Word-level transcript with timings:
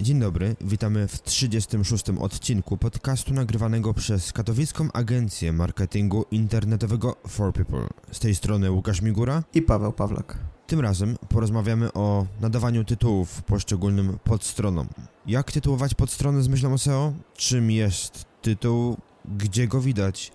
dzień 0.00 0.20
dobry, 0.20 0.56
witamy 0.60 1.08
w 1.08 1.22
36. 1.22 2.04
odcinku 2.20 2.76
podcastu 2.76 3.34
nagrywanego 3.34 3.94
przez 3.94 4.32
katowicką 4.32 4.92
agencję 4.92 5.52
marketingu 5.52 6.24
internetowego 6.30 7.16
For 7.28 7.52
People. 7.52 7.88
Z 8.12 8.18
tej 8.18 8.34
strony 8.34 8.70
Łukasz 8.70 9.02
Migura 9.02 9.42
i 9.54 9.62
Paweł 9.62 9.92
Pawlak. 9.92 10.38
Tym 10.66 10.80
razem 10.80 11.16
porozmawiamy 11.28 11.92
o 11.92 12.26
nadawaniu 12.40 12.84
tytułów 12.84 13.42
poszczególnym 13.42 14.18
podstronom. 14.24 14.88
Jak 15.26 15.52
tytułować 15.52 15.94
podstrony 15.94 16.42
z 16.42 16.48
myślą 16.48 16.72
o 16.72 16.78
SEO? 16.78 17.12
Czym 17.36 17.70
jest 17.70 18.24
tytuł? 18.42 18.96
Gdzie 19.38 19.68
go 19.68 19.80
widać? 19.80 20.32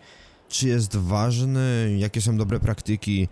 Czy 0.49 0.67
jest 0.67 0.95
ważny? 0.95 1.95
Jakie 1.97 2.21
są 2.21 2.37
dobre 2.37 2.59
praktyki? 2.59 3.27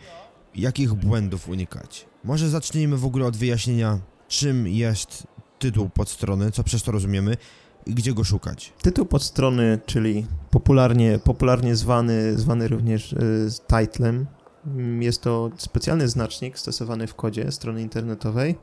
Jakich 0.55 0.93
błędów 0.93 1.49
unikać? 1.49 2.05
Może 2.23 2.49
zacznijmy 2.49 2.97
w 2.97 3.05
ogóle 3.05 3.25
od 3.25 3.37
wyjaśnienia, 3.37 3.99
czym 4.27 4.67
jest 4.67 5.27
tytuł 5.63 5.89
podstrony, 5.89 6.51
co 6.51 6.63
przez 6.63 6.83
to 6.83 6.91
rozumiemy 6.91 7.37
i 7.85 7.93
gdzie 7.93 8.13
go 8.13 8.23
szukać. 8.23 8.73
Tytuł 8.81 9.05
podstrony, 9.05 9.79
czyli 9.85 10.27
popularnie, 10.51 11.19
popularnie 11.23 11.75
zwany, 11.75 12.37
zwany 12.37 12.67
również 12.67 13.13
y, 13.13 13.47
titlem, 13.67 14.25
mm, 14.65 15.01
jest 15.01 15.21
to 15.21 15.51
specjalny 15.57 16.07
znacznik 16.07 16.59
stosowany 16.59 17.07
w 17.07 17.15
kodzie 17.15 17.51
strony 17.51 17.81
internetowej, 17.81 18.55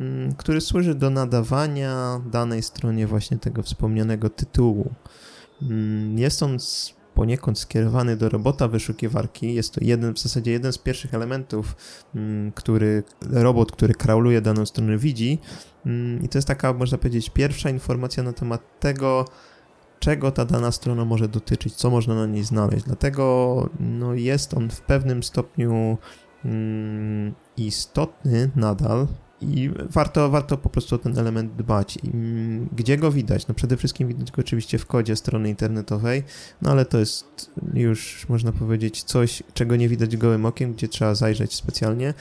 mm, 0.00 0.34
który 0.34 0.60
służy 0.60 0.94
do 0.94 1.10
nadawania 1.10 2.20
danej 2.30 2.62
stronie 2.62 3.06
właśnie 3.06 3.38
tego 3.38 3.62
wspomnianego 3.62 4.30
tytułu. 4.30 4.90
Mm, 5.62 6.18
jest 6.18 6.42
on 6.42 6.58
poniekąd 7.14 7.58
skierowany 7.58 8.16
do 8.16 8.28
robota 8.28 8.68
wyszukiwarki. 8.68 9.54
Jest 9.54 9.74
to 9.74 9.80
jeden, 9.84 10.14
w 10.14 10.18
zasadzie 10.18 10.52
jeden 10.52 10.72
z 10.72 10.78
pierwszych 10.78 11.14
elementów, 11.14 11.76
mm, 12.14 12.52
który 12.52 13.02
robot, 13.30 13.72
który 13.72 13.94
krauluje 13.94 14.40
daną 14.40 14.66
stronę 14.66 14.98
widzi. 14.98 15.38
Mm, 15.86 16.22
I 16.22 16.28
to 16.28 16.38
jest 16.38 16.48
taka, 16.48 16.72
można 16.72 16.98
powiedzieć, 16.98 17.30
pierwsza 17.30 17.70
informacja 17.70 18.22
na 18.22 18.32
temat 18.32 18.80
tego, 18.80 19.24
czego 20.00 20.30
ta 20.30 20.44
dana 20.44 20.72
strona 20.72 21.04
może 21.04 21.28
dotyczyć, 21.28 21.74
co 21.74 21.90
można 21.90 22.14
na 22.14 22.26
niej 22.26 22.44
znaleźć. 22.44 22.84
Dlatego 22.84 23.68
no, 23.80 24.14
jest 24.14 24.54
on 24.54 24.70
w 24.70 24.80
pewnym 24.80 25.22
stopniu 25.22 25.98
mm, 26.44 27.34
istotny 27.56 28.50
nadal, 28.56 29.06
i 29.40 29.70
warto, 29.90 30.30
warto 30.30 30.56
po 30.56 30.68
prostu 30.68 30.94
o 30.94 30.98
ten 30.98 31.18
element 31.18 31.56
dbać. 31.56 31.98
I 32.02 32.10
gdzie 32.76 32.96
go 32.96 33.12
widać? 33.12 33.48
No 33.48 33.54
przede 33.54 33.76
wszystkim 33.76 34.08
widać 34.08 34.30
go 34.30 34.40
oczywiście 34.40 34.78
w 34.78 34.86
kodzie 34.86 35.16
strony 35.16 35.48
internetowej, 35.48 36.22
no 36.62 36.70
ale 36.70 36.84
to 36.84 36.98
jest 36.98 37.50
już, 37.74 38.26
można 38.28 38.52
powiedzieć, 38.52 39.02
coś, 39.02 39.42
czego 39.54 39.76
nie 39.76 39.88
widać 39.88 40.16
gołym 40.16 40.46
okiem, 40.46 40.72
gdzie 40.72 40.88
trzeba 40.88 41.14
zajrzeć 41.14 41.54
specjalnie. 41.54 42.14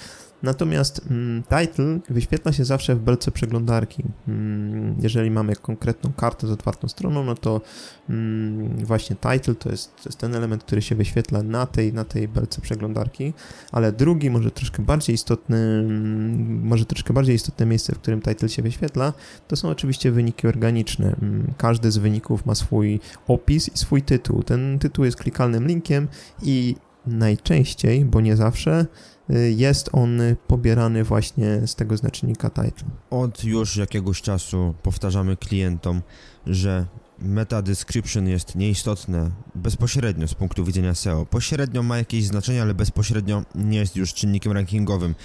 Natomiast 0.44 1.02
mm, 1.12 1.44
title 1.44 2.00
wyświetla 2.10 2.54
się 2.54 2.66
zawsze 2.66 2.96
w 2.96 3.00
belce 3.00 3.32
przeglądarki. 3.32 4.04
Mm, 4.28 4.96
jeżeli 5.02 5.32
mamy 5.32 5.56
konkretną 5.56 6.14
kartę 6.14 6.48
z 6.48 6.52
otwartą 6.52 6.88
stroną, 6.88 7.24
no 7.24 7.36
to 7.36 7.62
mm, 8.10 8.86
właśnie 8.86 9.16
title 9.16 9.56
to 9.56 9.70
jest, 9.70 9.96
to 9.96 10.04
jest 10.06 10.18
ten 10.18 10.36
element, 10.36 10.64
który 10.64 10.82
się 10.82 10.96
wyświetla 10.96 11.44
na 11.44 11.66
tej, 11.66 11.94
na 11.94 12.04
tej 12.06 12.28
belce 12.28 12.62
przeglądarki, 12.62 13.34
ale 13.72 13.92
drugi, 13.92 14.30
może 14.30 14.52
troszkę 14.52 14.84
bardziej 14.84 15.16
istotny, 15.16 15.58
mm, 15.58 16.68
może 16.68 16.86
troszkę 16.86 17.03
bardziej 17.12 17.36
istotne 17.36 17.66
miejsce, 17.66 17.96
w 17.96 18.00
którym 18.00 18.22
title 18.22 18.50
się 18.50 18.62
wyświetla, 18.62 19.14
to 19.48 19.56
są 19.56 19.70
oczywiście 19.70 20.12
wyniki 20.12 20.48
organiczne. 20.48 21.16
Mm, 21.22 21.54
każdy 21.58 21.92
z 21.92 21.98
wyników 21.98 22.46
ma 22.46 22.56
swój 22.56 23.00
opis 23.28 23.70
i 23.76 23.78
swój 23.78 24.02
tytuł. 24.02 24.44
Ten 24.44 24.80
tytuł 24.80 25.06
jest 25.06 25.18
klikalnym 25.18 25.68
linkiem 25.68 26.08
i 26.44 26.76
najczęściej, 27.08 28.06
bo 28.06 28.22
nie 28.22 28.36
zawsze, 28.36 28.86
Y, 29.30 29.52
jest 29.58 29.90
on 29.92 30.22
pobierany 30.48 31.04
właśnie 31.04 31.68
z 31.68 31.76
tego 31.76 31.98
znacznika 31.98 32.50
title. 32.50 32.88
Od 33.10 33.44
już 33.44 33.76
jakiegoś 33.76 34.22
czasu 34.22 34.74
powtarzamy 34.84 35.38
klientom, 35.38 36.02
że 36.48 36.86
meta 37.20 37.62
description 37.62 38.28
jest 38.28 38.56
nieistotne 38.56 39.32
bezpośrednio 39.56 40.28
z 40.28 40.34
punktu 40.34 40.66
widzenia 40.66 40.96
SEO. 40.96 41.26
Pośrednio 41.26 41.84
ma 41.84 41.98
jakieś 41.98 42.26
znaczenie, 42.26 42.62
ale 42.62 42.74
bezpośrednio 42.74 43.44
nie 43.56 43.78
jest 43.78 43.96
już 43.96 44.14
czynnikiem 44.14 44.52
rankingowym. 44.52 45.16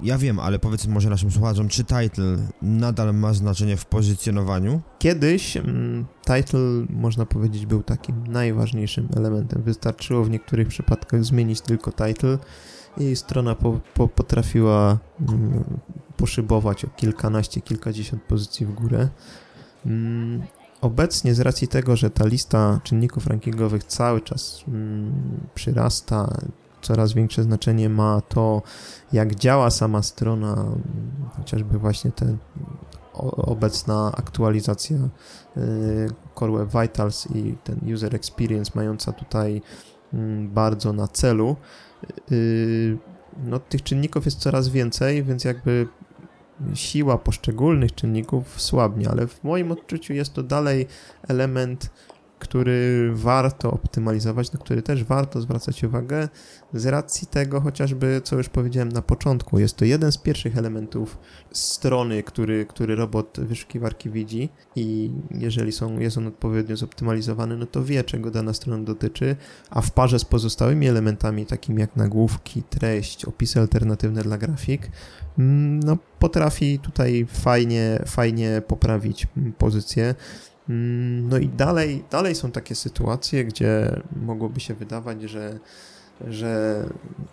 Ja 0.00 0.18
wiem, 0.18 0.40
ale 0.40 0.58
powiedz 0.58 0.86
może 0.86 1.10
naszym 1.10 1.30
słuchaczom, 1.30 1.68
czy 1.68 1.84
title 1.84 2.36
nadal 2.62 3.14
ma 3.14 3.32
znaczenie 3.32 3.76
w 3.76 3.86
pozycjonowaniu? 3.86 4.80
Kiedyś 4.98 5.56
mm, 5.56 6.06
title, 6.20 6.86
można 6.90 7.26
powiedzieć, 7.26 7.66
był 7.66 7.82
takim 7.82 8.26
najważniejszym 8.26 9.08
elementem. 9.16 9.62
Wystarczyło 9.62 10.24
w 10.24 10.30
niektórych 10.30 10.68
przypadkach 10.68 11.24
zmienić 11.24 11.60
tylko 11.60 11.92
title 11.92 12.38
i 12.96 13.16
strona 13.16 13.54
po, 13.54 13.80
po, 13.94 14.08
potrafiła 14.08 14.98
mm, 15.28 15.64
poszybować 16.16 16.84
o 16.84 16.88
kilkanaście, 16.88 17.60
kilkadziesiąt 17.60 18.22
pozycji 18.22 18.66
w 18.66 18.74
górę. 18.74 19.08
Mm, 19.86 20.42
obecnie 20.80 21.34
z 21.34 21.40
racji 21.40 21.68
tego, 21.68 21.96
że 21.96 22.10
ta 22.10 22.26
lista 22.26 22.80
czynników 22.84 23.26
rankingowych 23.26 23.84
cały 23.84 24.20
czas 24.20 24.64
mm, 24.68 25.40
przyrasta, 25.54 26.40
coraz 26.82 27.12
większe 27.12 27.42
znaczenie 27.42 27.88
ma 27.88 28.20
to, 28.20 28.62
jak 29.12 29.34
działa 29.34 29.70
sama 29.70 30.02
strona, 30.02 30.64
chociażby 31.36 31.78
właśnie 31.78 32.12
ta 32.12 32.26
obecna 33.36 34.12
aktualizacja 34.16 34.96
y, 34.96 36.08
Core 36.38 36.52
Web 36.52 36.82
Vitals 36.82 37.28
i 37.34 37.56
ten 37.64 37.94
User 37.94 38.14
Experience 38.14 38.72
mająca 38.74 39.12
tutaj 39.12 39.62
bardzo 40.52 40.92
na 40.92 41.08
celu, 41.08 41.56
Yy, 42.30 42.98
no, 43.44 43.58
tych 43.58 43.82
czynników 43.82 44.24
jest 44.24 44.38
coraz 44.38 44.68
więcej, 44.68 45.24
więc 45.24 45.44
jakby 45.44 45.88
siła 46.74 47.18
poszczególnych 47.18 47.94
czynników 47.94 48.60
słabnie, 48.60 49.08
ale 49.08 49.26
w 49.26 49.44
moim 49.44 49.72
odczuciu 49.72 50.12
jest 50.12 50.34
to 50.34 50.42
dalej 50.42 50.86
element 51.28 51.90
który 52.38 53.10
warto 53.14 53.70
optymalizować, 53.70 54.52
na 54.52 54.58
który 54.58 54.82
też 54.82 55.04
warto 55.04 55.40
zwracać 55.40 55.84
uwagę 55.84 56.28
z 56.74 56.86
racji 56.86 57.26
tego 57.26 57.60
chociażby, 57.60 58.20
co 58.24 58.36
już 58.36 58.48
powiedziałem 58.48 58.88
na 58.88 59.02
początku. 59.02 59.58
Jest 59.58 59.76
to 59.76 59.84
jeden 59.84 60.12
z 60.12 60.18
pierwszych 60.18 60.58
elementów 60.58 61.18
strony, 61.52 62.22
który, 62.22 62.66
który 62.66 62.96
robot 62.96 63.40
wyszukiwarki 63.42 64.10
widzi 64.10 64.48
i 64.76 65.10
jeżeli 65.30 65.72
są, 65.72 65.98
jest 65.98 66.18
on 66.18 66.26
odpowiednio 66.26 66.76
zoptymalizowany, 66.76 67.56
no 67.56 67.66
to 67.66 67.84
wie, 67.84 68.04
czego 68.04 68.30
dana 68.30 68.52
strona 68.52 68.84
dotyczy, 68.84 69.36
a 69.70 69.80
w 69.80 69.90
parze 69.90 70.18
z 70.18 70.24
pozostałymi 70.24 70.88
elementami, 70.88 71.46
takimi 71.46 71.80
jak 71.80 71.96
nagłówki, 71.96 72.62
treść, 72.62 73.24
opisy 73.24 73.60
alternatywne 73.60 74.22
dla 74.22 74.38
grafik, 74.38 74.90
mm, 75.38 75.80
no 75.80 75.98
potrafi 76.18 76.78
tutaj 76.78 77.26
fajnie, 77.28 78.02
fajnie 78.06 78.62
poprawić 78.66 79.26
pozycję. 79.58 80.14
Mm, 80.68 81.28
no 81.28 81.38
i 81.38 81.48
dalej, 81.48 82.04
dalej 82.10 82.34
są 82.34 82.50
takie 82.50 82.74
sytuacje, 82.74 83.44
gdzie 83.44 84.00
mogłoby 84.16 84.60
się 84.60 84.74
wydawać, 84.74 85.22
że, 85.22 85.58
że 86.28 86.84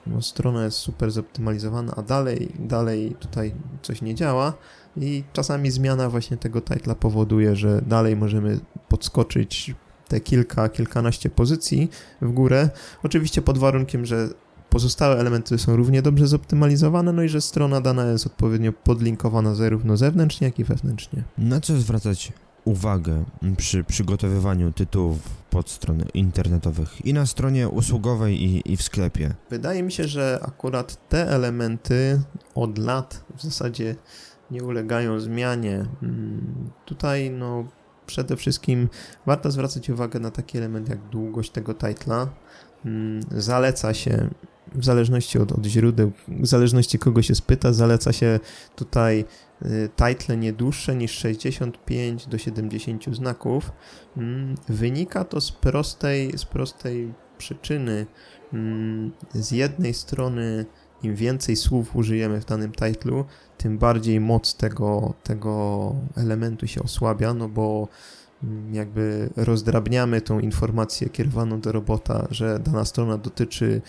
no, 0.08 0.22
strona 0.22 0.66
jest 0.66 0.78
super 0.78 1.12
zoptymalizowana, 1.12 1.94
a 1.96 2.02
dalej, 2.02 2.52
dalej 2.60 3.16
tutaj 3.20 3.54
coś 3.82 4.02
nie 4.02 4.16
działa 4.16 4.54
i 4.98 5.24
czasami 5.34 5.72
zmiana 5.72 6.10
właśnie 6.10 6.38
tego 6.38 6.62
titla 6.62 6.96
powoduje, 6.96 7.56
że 7.56 7.82
dalej 7.82 8.16
możemy 8.16 8.60
podskoczyć 8.90 9.76
te 10.08 10.20
kilka, 10.20 10.70
kilkanaście 10.70 11.30
pozycji 11.30 11.90
w 12.22 12.32
górę. 12.32 12.70
Oczywiście 13.04 13.42
pod 13.42 13.58
warunkiem, 13.58 14.06
że 14.06 14.30
pozostałe 14.70 15.20
elementy 15.20 15.58
są 15.58 15.76
równie 15.76 16.02
dobrze 16.02 16.28
zoptymalizowane, 16.28 17.14
no 17.14 17.24
i 17.24 17.30
że 17.30 17.42
strona 17.42 17.82
dana 17.82 18.06
jest 18.06 18.26
odpowiednio 18.26 18.74
podlinkowana 18.74 19.56
zarówno 19.56 19.98
zewnętrznie, 19.98 20.48
jak 20.48 20.60
i 20.60 20.64
wewnętrznie. 20.64 21.24
Na 21.38 21.62
co 21.62 21.78
zwracać 21.78 22.34
uwagę 22.66 23.24
przy 23.58 23.84
przygotowywaniu 23.84 24.72
tytułów 24.72 25.20
pod 25.50 25.70
strony 25.70 26.06
internetowych 26.14 27.06
i 27.06 27.14
na 27.14 27.26
stronie 27.26 27.70
usługowej 27.70 28.44
i, 28.44 28.72
i 28.74 28.78
w 28.78 28.84
sklepie? 28.84 29.34
Wydaje 29.50 29.84
mi 29.84 29.92
się, 29.92 30.08
że 30.08 30.40
akurat 30.42 31.10
te 31.10 31.30
elementy 31.30 32.22
od 32.56 32.78
lat 32.78 33.26
w 33.36 33.44
zasadzie 33.44 33.96
nie 34.52 34.64
ulegają 34.64 35.20
zmianie. 35.20 35.86
Mm, 36.04 36.72
tutaj 36.86 37.32
no 37.32 37.66
przede 38.06 38.36
wszystkim 38.36 38.90
warto 39.26 39.52
zwracać 39.52 39.90
uwagę 39.90 40.20
na 40.20 40.32
taki 40.32 40.58
element 40.58 40.90
jak 40.90 41.10
długość 41.10 41.52
tego 41.52 41.74
titla. 41.74 42.28
Mm, 42.86 43.24
zaleca 43.32 43.94
się 43.94 44.30
w 44.76 44.86
zależności 44.86 45.40
od, 45.40 45.52
od 45.52 45.66
źródeł, 45.66 46.12
w 46.28 46.48
zależności 46.48 47.00
kogo 47.00 47.22
się 47.22 47.36
spyta, 47.36 47.74
zaleca 47.74 48.14
się 48.14 48.40
tutaj 48.76 49.26
y, 49.66 49.90
title 49.96 50.38
nie 50.38 50.54
dłuższe 50.54 50.96
niż 50.96 51.12
65 51.12 52.28
do 52.28 52.38
70 52.38 53.16
znaków. 53.16 53.72
Mm, 54.18 54.56
wynika 54.70 55.24
to 55.24 55.42
z 55.42 55.52
prostej, 55.52 56.38
z 56.38 56.46
prostej 56.46 57.14
przyczyny. 57.38 58.06
Mm, 58.54 59.12
z 59.34 59.52
jednej 59.52 59.94
strony 59.94 60.66
im 61.04 61.16
więcej 61.16 61.56
słów 61.56 61.96
użyjemy 61.96 62.42
w 62.42 62.46
danym 62.46 62.72
titlu, 62.72 63.26
tym 63.58 63.78
bardziej 63.78 64.20
moc 64.20 64.56
tego, 64.56 65.14
tego 65.24 65.96
elementu 66.18 66.68
się 66.68 66.84
osłabia, 66.84 67.34
no 67.34 67.50
bo 67.50 67.88
mm, 68.44 68.76
jakby 68.76 69.30
rozdrabniamy 69.36 70.22
tą 70.22 70.40
informację 70.40 71.10
kierowaną 71.10 71.62
do 71.62 71.72
robota, 71.72 72.28
że 72.32 72.60
dana 72.60 72.86
strona 72.86 73.18
dotyczy 73.18 73.82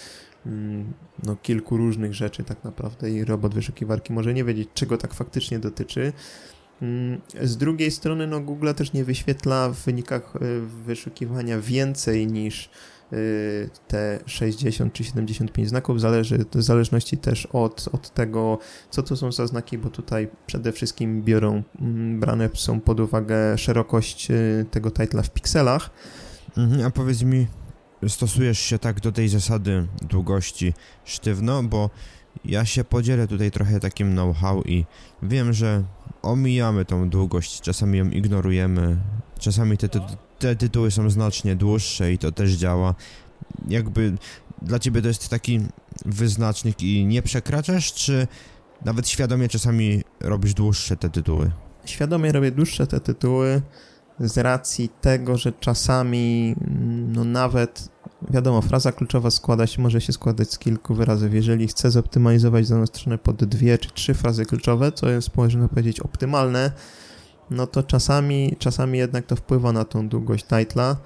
no, 1.22 1.36
kilku 1.42 1.76
różnych 1.76 2.14
rzeczy 2.14 2.44
tak 2.44 2.64
naprawdę 2.64 3.10
i 3.10 3.24
robot 3.24 3.54
wyszukiwarki 3.54 4.12
może 4.12 4.34
nie 4.34 4.44
wiedzieć, 4.44 4.68
czego 4.74 4.98
tak 4.98 5.14
faktycznie 5.14 5.58
dotyczy. 5.58 6.12
Mm, 6.82 7.20
z 7.42 7.56
drugiej 7.56 7.90
strony, 7.90 8.26
no, 8.26 8.40
Google 8.40 8.72
też 8.74 8.92
nie 8.92 9.04
wyświetla 9.04 9.68
w 9.68 9.84
wynikach 9.84 10.36
y, 10.36 10.60
wyszukiwania 10.60 11.60
więcej 11.60 12.26
niż 12.26 12.70
Y, 13.12 13.70
te 13.88 14.18
60 14.26 14.92
czy 14.92 15.04
75 15.04 15.68
znaków, 15.68 16.00
zależy, 16.00 16.44
w 16.54 16.62
zależności 16.62 17.18
też 17.18 17.46
od, 17.46 17.88
od 17.92 18.10
tego, 18.10 18.58
co 18.90 19.02
to 19.02 19.16
są 19.16 19.32
za 19.32 19.46
znaki, 19.46 19.78
bo 19.78 19.90
tutaj 19.90 20.28
przede 20.46 20.72
wszystkim 20.72 21.22
biorą, 21.22 21.62
mm, 21.80 22.20
brane 22.20 22.48
są 22.54 22.80
pod 22.80 23.00
uwagę 23.00 23.58
szerokość 23.58 24.30
y, 24.30 24.66
tego 24.70 24.90
titla 24.90 25.22
w 25.22 25.30
pikselach. 25.30 25.90
Mhm, 26.56 26.86
a 26.86 26.90
powiedz 26.90 27.22
mi, 27.22 27.46
stosujesz 28.08 28.58
się 28.58 28.78
tak 28.78 29.00
do 29.00 29.12
tej 29.12 29.28
zasady 29.28 29.86
długości 30.02 30.74
sztywno, 31.04 31.62
bo 31.62 31.90
ja 32.44 32.64
się 32.64 32.84
podzielę 32.84 33.28
tutaj 33.28 33.50
trochę 33.50 33.80
takim 33.80 34.12
know-how 34.12 34.62
i 34.62 34.84
wiem, 35.22 35.52
że 35.52 35.84
omijamy 36.22 36.84
tą 36.84 37.10
długość, 37.10 37.60
czasami 37.60 37.98
ją 37.98 38.10
ignorujemy, 38.10 38.96
czasami 39.38 39.76
te, 39.78 39.88
te, 40.38 40.56
tytuły 40.56 40.90
są 40.90 41.10
znacznie 41.10 41.56
dłuższe 41.56 42.12
i 42.12 42.18
to 42.18 42.32
też 42.32 42.52
działa. 42.52 42.94
Jakby 43.68 44.12
dla 44.62 44.78
ciebie 44.78 45.02
to 45.02 45.08
jest 45.08 45.28
taki 45.28 45.60
wyznacznik 46.04 46.82
i 46.82 47.06
nie 47.06 47.22
przekraczasz, 47.22 47.92
czy 47.92 48.26
nawet 48.84 49.08
świadomie 49.08 49.48
czasami 49.48 50.02
robisz 50.20 50.54
dłuższe 50.54 50.96
te 50.96 51.10
tytuły? 51.10 51.50
Świadomie 51.84 52.32
robię 52.32 52.50
dłuższe 52.50 52.86
te 52.86 53.00
tytuły 53.00 53.62
z 54.20 54.38
racji 54.38 54.88
tego, 55.00 55.36
że 55.36 55.52
czasami 55.52 56.56
no 57.08 57.24
nawet 57.24 57.88
wiadomo, 58.30 58.62
fraza 58.62 58.92
kluczowa 58.92 59.30
składa 59.30 59.66
się, 59.66 59.82
może 59.82 60.00
się 60.00 60.12
składać 60.12 60.50
z 60.50 60.58
kilku 60.58 60.94
wyrazów. 60.94 61.34
Jeżeli 61.34 61.68
chcę 61.68 61.90
zoptymalizować 61.90 62.68
daną 62.68 62.86
stronę 62.86 63.18
pod 63.18 63.44
dwie 63.44 63.78
czy 63.78 63.90
trzy 63.90 64.14
frazy 64.14 64.46
kluczowe, 64.46 64.92
co 64.92 65.08
jest, 65.08 65.36
można 65.36 65.68
powiedzieć, 65.68 66.00
optymalne, 66.00 66.72
no 67.50 67.66
to 67.66 67.82
czasami, 67.82 68.56
czasami 68.58 68.98
jednak 68.98 69.26
to 69.26 69.36
wpływa 69.36 69.72
na 69.72 69.84
tą 69.84 70.08
długość 70.08 70.44
titla. 70.44 70.96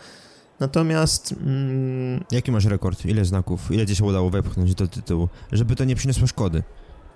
Natomiast... 0.60 1.34
Mm, 1.46 2.24
Jaki 2.30 2.52
masz 2.52 2.64
rekord? 2.64 3.04
Ile 3.04 3.24
znaków? 3.24 3.70
Ile 3.70 3.86
ci 3.86 3.96
się 3.96 4.04
udało 4.04 4.30
wepchnąć 4.30 4.74
do 4.74 4.88
tytułu? 4.88 5.28
Żeby 5.52 5.76
to 5.76 5.84
nie 5.84 5.96
przyniosło 5.96 6.26
szkody. 6.26 6.62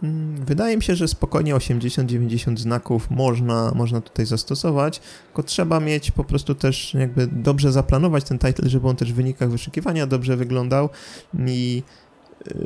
Mm, 0.05 0.45
wydaje 0.45 0.77
mi 0.77 0.83
się, 0.83 0.97
że 0.97 1.09
spokojnie 1.09 1.55
80-90 1.55 2.59
znaków 2.59 3.11
można, 3.11 3.73
można 3.75 4.01
tutaj 4.01 4.27
zastosować, 4.27 5.01
tylko 5.27 5.43
trzeba 5.43 5.81
mieć 5.81 6.11
po 6.11 6.25
prostu 6.25 6.55
też 6.55 6.95
jakby 6.95 7.27
dobrze 7.27 7.73
zaplanować 7.73 8.25
ten 8.25 8.39
title, 8.39 8.69
żeby 8.69 8.89
on 8.89 8.97
też 8.97 9.13
w 9.13 9.17
wynikach 9.17 9.51
wyszukiwania 9.51 10.07
dobrze 10.07 10.37
wyglądał 10.37 10.89
i 11.47 11.83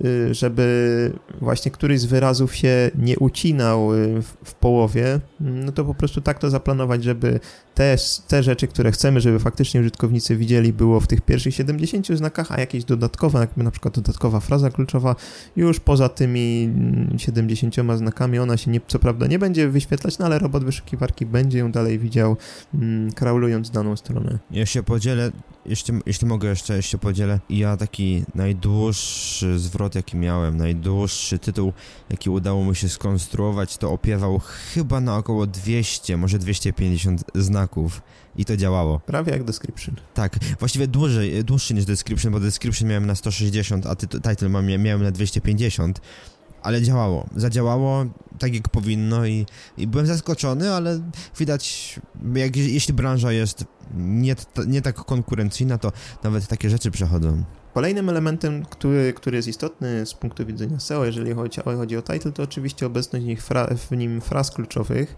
Y, 0.04 0.34
żeby 0.34 1.12
właśnie 1.40 1.70
któryś 1.70 2.00
z 2.00 2.04
wyrazów 2.04 2.54
się 2.54 2.90
nie 2.94 3.18
ucinał 3.18 3.94
y, 3.94 4.22
w, 4.22 4.36
w, 4.44 4.54
połowie, 4.54 5.20
no 5.40 5.72
to 5.72 5.84
po 5.84 5.94
prostu 5.94 6.20
tak 6.20 6.38
to 6.38 6.50
zaplanować, 6.50 7.04
żeby 7.04 7.40
te, 7.78 7.96
te 8.28 8.42
rzeczy, 8.42 8.68
które 8.68 8.92
chcemy, 8.92 9.20
żeby 9.20 9.38
faktycznie 9.38 9.80
użytkownicy 9.80 10.36
widzieli, 10.36 10.72
było 10.72 11.00
w 11.00 11.06
tych 11.06 11.20
pierwszych 11.20 11.54
70 11.54 12.06
znakach, 12.08 12.52
a 12.52 12.60
jakieś 12.60 12.84
dodatkowe, 12.84 13.38
jakby 13.38 13.64
na 13.64 13.70
przykład 13.70 13.94
dodatkowa 13.94 14.40
fraza 14.40 14.70
kluczowa, 14.70 15.16
już 15.56 15.80
poza 15.80 16.08
tymi 16.08 16.72
70 17.16 17.78
mm, 17.78 17.98
znakami 17.98 18.38
ona 18.38 18.56
się 18.56 18.70
nie, 18.70 18.80
co 18.88 18.98
prawda 18.98 19.26
nie 19.26 19.38
będzie 19.38 19.68
wyświetlać, 19.68 20.18
no 20.18 20.26
ale 20.26 20.38
robot 20.38 20.64
wyszukiwarki 20.64 21.26
będzie 21.26 21.58
ją 21.58 21.72
dalej 21.72 21.98
widział, 21.98 22.36
mm, 22.74 23.12
kraulując 23.12 23.70
daną 23.70 23.96
stronę. 23.96 24.38
Ja 24.50 24.66
się 24.66 24.82
podzielę, 24.82 25.30
jeśli, 25.66 25.94
jeśli 26.06 26.26
mogę 26.26 26.48
jeszcze, 26.48 26.76
jeszcze 26.76 26.98
podzielę. 26.98 27.40
Ja 27.50 27.76
taki 27.76 28.24
najdłuższy 28.34 29.58
zwrot, 29.58 29.94
jaki 29.94 30.16
miałem, 30.16 30.56
najdłuższy 30.56 31.38
tytuł, 31.38 31.72
jaki 32.10 32.30
udało 32.30 32.64
mi 32.64 32.76
się 32.76 32.88
skonstruować, 32.88 33.76
to 33.76 33.92
opiewał 33.92 34.40
chyba 34.74 35.00
na 35.00 35.16
około 35.16 35.46
200, 35.46 36.16
może 36.16 36.38
250 36.38 37.24
znaków 37.34 37.67
i 38.36 38.44
to 38.44 38.56
działało. 38.56 39.00
Prawie 39.00 39.32
jak 39.32 39.44
description. 39.44 39.96
Tak, 40.14 40.38
właściwie 40.58 40.86
dłużej, 40.86 41.44
dłuższy 41.44 41.74
niż 41.74 41.84
description, 41.84 42.32
bo 42.32 42.40
description 42.40 42.88
miałem 42.88 43.06
na 43.06 43.14
160, 43.14 43.86
a 43.86 43.96
title 43.96 44.48
miałem 44.78 45.02
na 45.02 45.10
250 45.10 46.00
ale 46.62 46.82
działało. 46.82 47.26
Zadziałało 47.36 48.06
tak 48.38 48.54
jak 48.54 48.68
powinno 48.68 49.26
i, 49.26 49.46
i 49.76 49.86
byłem 49.86 50.06
zaskoczony, 50.06 50.72
ale 50.74 51.00
widać, 51.38 51.94
jak, 52.34 52.56
jeśli 52.56 52.94
branża 52.94 53.32
jest 53.32 53.64
nie, 53.96 54.36
nie 54.66 54.82
tak 54.82 54.96
konkurencyjna, 54.96 55.78
to 55.78 55.92
nawet 56.24 56.46
takie 56.46 56.70
rzeczy 56.70 56.90
przechodzą. 56.90 57.44
Kolejnym 57.74 58.08
elementem, 58.08 58.64
który, 58.64 59.12
który 59.12 59.36
jest 59.36 59.48
istotny 59.48 60.06
z 60.06 60.14
punktu 60.14 60.46
widzenia 60.46 60.80
SEO, 60.80 61.04
jeżeli 61.04 61.34
chodzi, 61.34 61.60
chodzi 61.60 61.96
o 61.96 62.02
title, 62.02 62.32
to 62.32 62.42
oczywiście 62.42 62.86
obecność 62.86 63.26
w 63.90 63.96
nim 63.96 64.20
fraz 64.20 64.50
kluczowych. 64.50 65.16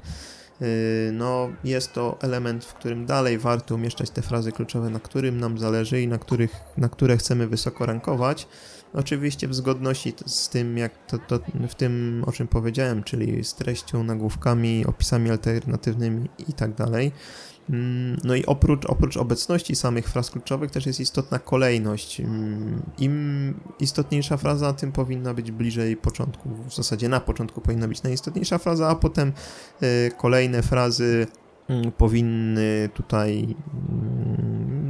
Yy, 0.61 1.13
no, 1.13 1.49
jest 1.65 1.93
to 1.93 2.19
element, 2.23 2.65
w 2.65 2.75
którym 2.75 3.07
dalej 3.07 3.39
warto 3.39 3.75
umieszczać 3.75 4.11
te 4.11 4.23
frazy 4.23 4.53
kluczowe, 4.53 4.91
na 4.91 5.01
którym 5.01 5.41
nam 5.41 5.59
zależy 5.59 6.03
i 6.03 6.09
na, 6.09 6.19
których, 6.19 6.57
na 6.77 6.89
które 6.89 7.17
chcemy 7.17 7.47
wysoko 7.47 7.87
rankować. 7.87 8.49
Oczywiście 8.93 9.49
w 9.49 9.55
zgodności 9.55 10.15
z 10.27 10.49
tym, 10.49 10.79
jak 10.79 11.07
to, 11.07 11.19
to, 11.19 11.39
w 11.69 11.75
tym, 11.75 12.25
o 12.27 12.33
czym 12.33 12.49
powiedziałem, 12.49 13.03
czyli 13.03 13.45
z 13.45 13.55
treścią, 13.55 14.05
nagłówkami, 14.05 14.87
opisami 14.87 15.31
alternatywnymi 15.31 16.29
i 16.49 16.53
tak 16.53 16.75
dalej. 16.75 17.13
Mm, 17.71 18.17
no 18.25 18.35
i 18.35 18.47
oprócz, 18.47 18.87
oprócz 18.87 19.17
obecności 19.17 19.77
samych 19.77 20.09
fraz 20.09 20.31
kluczowych 20.31 20.71
też 20.71 20.87
jest 20.87 21.01
istotna 21.01 21.39
kolejność. 21.39 22.21
Mm, 22.21 22.83
Im 22.99 23.55
istotniejsza 23.81 24.37
fraza, 24.37 24.73
tym 24.73 24.93
powinna 24.93 25.35
być 25.35 25.51
bliżej 25.53 25.97
początku. 25.97 26.49
W 26.69 26.75
zasadzie 26.75 27.09
na 27.09 27.21
początku 27.21 27.61
powinna 27.61 27.89
być 27.89 28.03
najistotniejsza 28.03 28.59
fraza, 28.59 28.89
a 28.89 28.95
potem 28.95 29.33
y, 29.83 30.11
kolejne 30.17 30.63
frazy 30.63 31.27
mm, 31.69 31.93
powinny 31.93 32.89
tutaj 32.95 33.57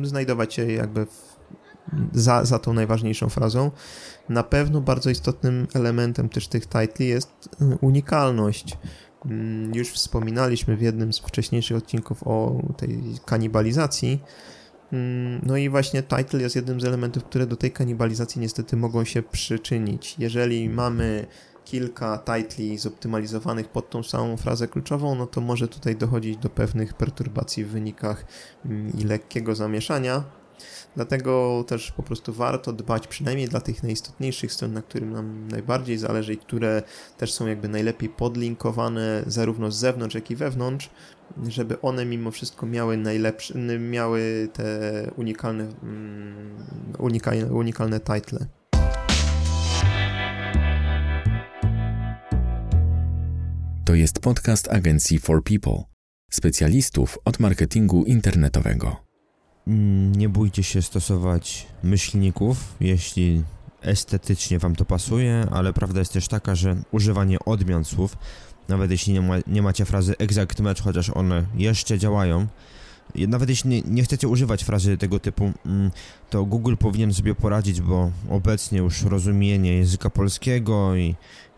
znajdować 0.02 0.54
się 0.54 0.72
jakby 0.72 1.06
za, 2.12 2.44
za 2.44 2.58
tą 2.58 2.72
najważniejszą 2.72 3.28
frazą. 3.28 3.70
Na 4.28 4.42
pewno 4.42 4.80
bardzo 4.80 5.10
istotnym 5.10 5.66
elementem 5.74 6.28
też 6.28 6.48
tych 6.48 6.66
titli 6.66 7.08
jest 7.08 7.48
y, 7.62 7.78
unikalność. 7.80 8.78
Mm, 9.26 9.74
już 9.74 9.90
wspominaliśmy 9.90 10.76
w 10.76 10.80
jednym 10.82 11.12
z 11.12 11.18
wcześniejszych 11.18 11.76
odcinków 11.76 12.22
o 12.26 12.62
tej 12.76 13.00
kanibalizacji. 13.24 14.22
Mm, 14.92 15.40
no 15.46 15.56
i 15.56 15.68
właśnie 15.68 16.02
title 16.02 16.40
jest 16.40 16.56
jednym 16.56 16.80
z 16.80 16.84
elementów, 16.84 17.24
które 17.24 17.46
do 17.46 17.56
tej 17.56 17.70
kanibalizacji 17.70 18.40
niestety 18.40 18.76
mogą 18.76 19.04
się 19.04 19.22
przyczynić. 19.22 20.16
Jeżeli 20.18 20.68
mamy 20.68 21.26
kilka 21.64 22.18
titli 22.18 22.78
zoptymalizowanych 22.78 23.68
pod 23.68 23.90
tą 23.90 24.02
samą 24.02 24.36
frazę 24.36 24.68
kluczową, 24.68 25.14
no 25.14 25.26
to 25.26 25.40
może 25.40 25.68
tutaj 25.68 25.96
dochodzić 25.96 26.36
do 26.36 26.50
pewnych 26.50 26.94
perturbacji 26.94 27.64
w 27.64 27.68
wynikach 27.68 28.24
mm, 28.64 28.92
i 28.98 29.04
lekkiego 29.04 29.54
zamieszania. 29.54 30.39
Dlatego 30.96 31.64
też 31.66 31.92
po 31.92 32.02
prostu 32.02 32.32
warto 32.32 32.72
dbać 32.72 33.06
przynajmniej 33.06 33.48
dla 33.48 33.60
tych 33.60 33.82
najistotniejszych 33.82 34.52
stron, 34.52 34.72
na 34.72 34.82
którym 34.82 35.12
nam 35.12 35.48
najbardziej 35.48 35.98
zależy 35.98 36.34
i 36.34 36.38
które 36.38 36.82
też 37.18 37.32
są 37.32 37.46
jakby 37.46 37.68
najlepiej 37.68 38.08
podlinkowane 38.08 39.22
zarówno 39.26 39.70
z 39.70 39.76
zewnątrz, 39.76 40.14
jak 40.14 40.30
i 40.30 40.36
wewnątrz, 40.36 40.90
żeby 41.48 41.80
one 41.80 42.04
mimo 42.04 42.30
wszystko 42.30 42.66
miały 42.66 42.96
najlepsze, 42.96 43.54
miały 43.78 44.48
te 44.52 45.10
unikalne, 45.16 45.64
mm, 45.82 46.56
unikalne, 46.98 47.46
unikalne 47.46 48.00
title. 48.00 48.46
To 53.84 53.94
jest 53.94 54.20
podcast 54.20 54.68
agencji 54.68 55.18
For 55.18 55.42
People, 55.44 55.82
specjalistów 56.30 57.18
od 57.24 57.40
marketingu 57.40 58.04
internetowego. 58.04 59.09
Mm, 59.66 60.14
nie 60.14 60.28
bójcie 60.28 60.62
się 60.62 60.82
stosować 60.82 61.66
myślników, 61.82 62.74
jeśli 62.80 63.42
estetycznie 63.82 64.58
Wam 64.58 64.76
to 64.76 64.84
pasuje, 64.84 65.46
ale 65.50 65.72
prawda 65.72 65.98
jest 65.98 66.12
też 66.12 66.28
taka, 66.28 66.54
że 66.54 66.76
używanie 66.92 67.38
odmian 67.44 67.84
słów, 67.84 68.16
nawet 68.68 68.90
jeśli 68.90 69.12
nie, 69.12 69.20
ma, 69.20 69.34
nie 69.46 69.62
macie 69.62 69.84
frazy 69.84 70.14
exact 70.18 70.60
match, 70.60 70.82
chociaż 70.82 71.10
one 71.10 71.46
jeszcze 71.54 71.98
działają, 71.98 72.46
nawet 73.14 73.48
jeśli 73.48 73.70
nie, 73.70 73.82
nie, 73.82 74.02
chcecie 74.02 74.28
używać 74.28 74.64
frazy 74.64 74.96
tego 74.96 75.18
typu, 75.18 75.52
mm, 75.66 75.90
to 76.30 76.44
Google 76.44 76.76
powinien 76.76 77.14
sobie 77.14 77.34
poradzić, 77.34 77.80
bo 77.80 78.10
obecnie 78.30 78.78
już 78.78 79.02
rozumienie 79.02 79.76
języka 79.76 80.10
polskiego 80.10 80.96
i 80.96 81.14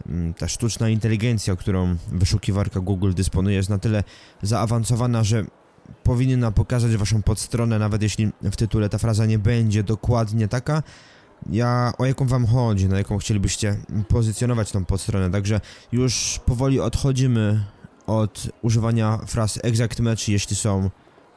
mm, 0.09 0.35
ta 0.35 0.49
sztuczna 0.49 0.89
inteligencja, 0.89 1.57
którą 1.57 1.97
wyszukiwarka 2.13 2.81
Google 2.81 3.13
dysponuje, 3.13 3.57
jest 3.57 3.71
na 3.71 3.79
tyle 3.79 4.05
zaawansowana, 4.43 5.25
że 5.25 5.45
powinna 6.03 6.51
pokazać 6.51 6.97
waszą 6.97 7.23
podstronę, 7.23 7.79
nawet 7.79 8.03
jeśli 8.03 8.31
w 8.43 8.57
tytule 8.57 8.89
ta 8.89 8.99
fraza 8.99 9.27
nie 9.27 9.39
będzie 9.39 9.83
dokładnie 9.83 10.49
taka, 10.49 10.83
ja, 11.51 11.93
o 11.99 12.05
jaką 12.05 12.27
wam 12.27 12.47
chodzi, 12.47 12.89
na 12.89 12.99
jaką 12.99 13.19
chcielibyście 13.19 13.77
pozycjonować 14.09 14.73
tą 14.73 14.85
podstronę, 14.85 15.31
także 15.31 15.61
już 15.93 16.41
powoli 16.47 16.81
odchodzimy 16.81 17.65
od 18.07 18.49
używania 18.63 19.19
fraz 19.27 19.59
exact 19.63 20.01
match, 20.01 20.29
jeśli 20.29 20.57
są 20.57 20.91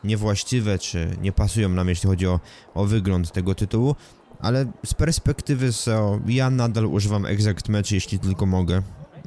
niewłaściwe, 0.03 0.79
czy 0.79 1.17
nie 1.21 1.31
pasują 1.31 1.69
nam, 1.69 1.89
jeśli 1.89 2.09
chodzi 2.09 2.27
o, 2.27 2.39
o 2.73 2.85
wygląd 2.85 3.31
tego 3.31 3.55
tytułu, 3.55 3.95
ale 4.39 4.65
z 4.85 4.93
perspektywy 4.93 5.73
SEO 5.73 6.19
ja 6.27 6.49
nadal 6.49 6.85
używam 6.85 7.25
exact 7.25 7.69
match, 7.69 7.91
jeśli 7.91 8.19
tylko 8.19 8.45
mogę, 8.45 8.81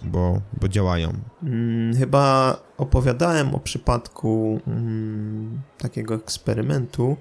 bo, 0.05 0.40
bo 0.61 0.69
działają. 0.69 1.12
Hmm, 1.40 1.97
chyba 1.97 2.57
opowiadałem 2.78 3.55
o 3.55 3.61
przypadku 3.61 4.61
hmm, 4.64 5.61
takiego 5.78 6.14
eksperymentu 6.14 7.17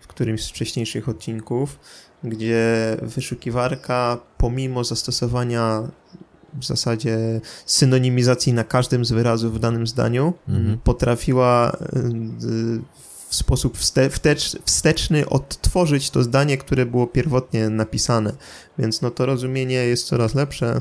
w 0.00 0.06
którymś 0.06 0.44
z 0.44 0.48
wcześniejszych 0.48 1.08
odcinków, 1.08 1.78
gdzie 2.24 2.96
wyszukiwarka 3.02 4.18
pomimo 4.38 4.84
zastosowania 4.84 5.82
w 6.54 6.64
zasadzie 6.64 7.40
synonimizacji 7.66 8.52
na 8.52 8.64
każdym 8.64 9.04
z 9.04 9.12
wyrazów 9.12 9.54
w 9.54 9.58
danym 9.58 9.86
zdaniu 9.86 10.34
mhm. 10.48 10.78
potrafiła 10.78 11.72
y, 11.72 12.80
w 13.28 13.34
sposób 13.34 13.78
wstecz, 13.78 14.56
wsteczny 14.64 15.28
odtworzyć 15.28 16.10
to 16.10 16.22
zdanie, 16.22 16.58
które 16.58 16.86
było 16.86 17.06
pierwotnie 17.06 17.70
napisane. 17.70 18.32
Więc 18.78 19.02
no 19.02 19.10
to 19.10 19.26
rozumienie 19.26 19.74
jest 19.74 20.06
coraz 20.06 20.34
lepsze 20.34 20.80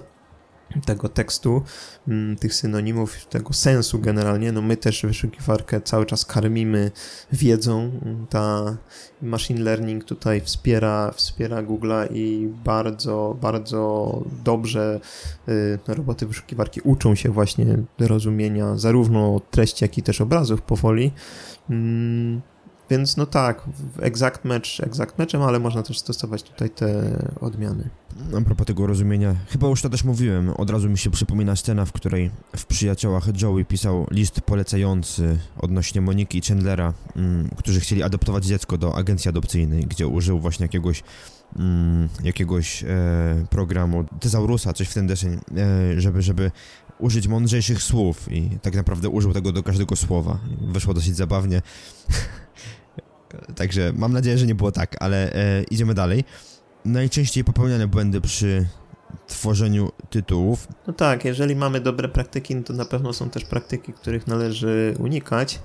tego 0.86 1.10
tekstu, 1.10 1.62
mm, 2.08 2.36
tych 2.36 2.54
synonimów, 2.54 3.26
tego 3.26 3.54
sensu 3.54 4.00
generalnie. 4.00 4.52
No 4.52 4.62
my 4.62 4.78
też 4.78 5.02
wyszukiwarkę 5.02 5.82
cały 5.82 6.06
czas 6.06 6.26
karmimy 6.26 6.92
wiedzą. 7.32 7.92
Ta 8.30 8.78
machine 9.22 9.62
learning 9.62 10.04
tutaj 10.04 10.42
wspiera, 10.42 11.12
wspiera 11.12 11.64
Google'a 11.64 12.08
i 12.14 12.50
bardzo, 12.64 13.38
bardzo 13.42 14.24
dobrze 14.44 15.00
y, 15.50 15.80
roboty 15.88 16.26
wyszukiwarki 16.26 16.82
uczą 16.82 17.16
się 17.16 17.30
właśnie 17.30 17.66
rozumienia 18.00 18.78
zarówno 18.78 19.42
treści, 19.52 19.84
jak 19.84 19.98
i 19.98 20.04
też 20.04 20.22
obrazów 20.22 20.62
powoli. 20.62 21.12
Więc 22.89 23.17
no 23.17 23.25
tak, 23.25 23.63
exact 24.01 24.46
match 24.46 24.79
exact 24.79 25.20
matchem, 25.20 25.41
ale 25.41 25.60
można 25.60 25.84
też 25.84 26.00
stosować 26.00 26.44
tutaj 26.44 26.70
te 26.70 27.20
odmiany. 27.41 27.89
A 28.38 28.41
propos 28.41 28.67
tego 28.67 28.88
rozumienia, 28.88 29.36
chyba 29.50 29.67
już 29.67 29.82
to 29.82 29.89
też 29.89 30.03
mówiłem, 30.03 30.50
od 30.50 30.70
razu 30.70 30.89
mi 30.89 30.98
się 30.98 31.12
przypomina 31.12 31.56
scena, 31.56 31.86
w 31.86 31.91
której 31.91 32.32
w 32.56 32.65
Przyjaciołach 32.65 33.41
Joey 33.41 33.65
pisał 33.65 34.08
list 34.12 34.41
polecający 34.41 35.38
odnośnie 35.58 36.01
Moniki 36.01 36.38
i 36.38 36.41
Chandlera, 36.41 36.94
mm, 37.15 37.50
którzy 37.58 37.79
chcieli 37.79 38.03
adoptować 38.03 38.46
dziecko 38.46 38.77
do 38.77 38.96
agencji 38.96 39.29
adopcyjnej, 39.29 39.84
gdzie 39.84 40.08
użył 40.08 40.39
właśnie 40.39 40.63
jakiegoś 40.63 41.03
mm, 41.56 42.10
jakiegoś 42.24 42.84
e, 42.84 42.88
programu, 43.50 44.06
Tezaurusa, 44.20 44.74
coś 44.74 44.88
w 44.88 44.94
ten 44.94 45.08
deseń, 45.08 45.39
e, 45.58 46.01
żeby, 46.01 46.22
żeby 46.22 46.51
użyć 47.00 47.27
mądrzejszych 47.27 47.84
słów 47.84 48.32
i 48.32 48.50
tak 48.62 48.75
naprawdę 48.75 49.10
użył 49.10 49.34
tego 49.34 49.51
do 49.51 49.63
każdego 49.63 49.96
słowa. 49.96 50.39
Wyszło 50.62 50.94
dosyć 50.94 51.16
zabawnie. 51.16 51.62
Także 53.56 53.94
mam 53.96 54.13
nadzieję, 54.13 54.38
że 54.38 54.46
nie 54.46 54.56
było 54.56 54.72
tak, 54.72 54.96
ale 55.00 55.34
e, 55.34 55.63
idziemy 55.63 55.94
dalej. 55.94 56.24
Najczęściej 56.86 57.44
popełniane 57.44 57.88
błędy 57.88 58.22
przy 58.22 58.68
tworzeniu 59.28 59.92
tytułów. 60.10 60.68
No 60.88 60.94
tak, 60.94 61.26
jeżeli 61.26 61.56
mamy 61.56 61.80
dobre 61.80 62.10
praktyki, 62.10 62.56
no 62.56 62.64
to 62.64 62.74
na 62.74 62.86
pewno 62.86 63.14
są 63.14 63.30
też 63.30 63.46
praktyki, 63.46 63.94
których 63.94 64.28
należy 64.28 64.96
unikać. 65.00 65.60